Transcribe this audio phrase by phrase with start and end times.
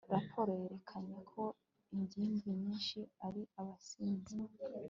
[0.13, 1.43] raporo yerekanye ko
[1.95, 4.35] ingimbi nyinshi ari abasinzi